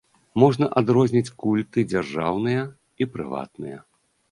Можна 0.43 0.69
адрозніць 0.81 1.33
культы 1.43 1.79
дзяржаўныя 1.93 2.61
і 2.71 3.03
прыватныя. 3.13 3.77